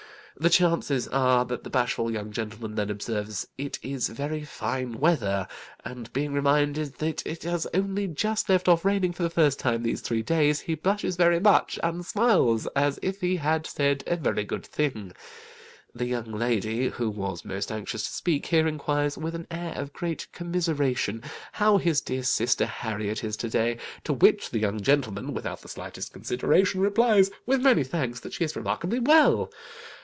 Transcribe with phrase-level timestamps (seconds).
[0.37, 5.47] The chances are that the bashful young gentleman then observes it is very fine weather,
[5.85, 9.83] and being reminded that it has only just left off raining for the first time
[9.83, 14.15] these three days, he blushes very much, and smiles as if he had said a
[14.15, 15.11] very good thing.
[15.93, 19.93] The young lady who was most anxious to speak, here inquires, with an air of
[19.93, 21.21] great commiseration,
[21.51, 25.67] how his dear sister Harriet is to day; to which the young gentleman, without the
[25.67, 29.51] slightest consideration, replies with many thanks, that she is remarkably well.